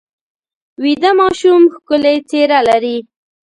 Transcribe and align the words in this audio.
ویده 0.83 1.11
ماشوم 1.19 1.61
ښکلې 1.73 2.15
څېره 2.29 2.59
لري 2.69 2.97